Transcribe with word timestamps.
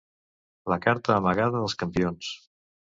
La 0.73 0.79
carta 0.87 1.15
amagada 1.19 1.57
dels 1.61 1.79
campions. 1.85 2.37